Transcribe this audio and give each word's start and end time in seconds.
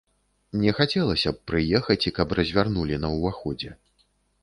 Не 0.63 0.71
хацелася 0.77 1.29
б 1.35 1.43
прыехаць, 1.51 2.01
і 2.13 2.15
каб 2.19 2.27
развярнулі 2.43 3.01
на 3.07 3.15
ўваходзе. 3.19 3.71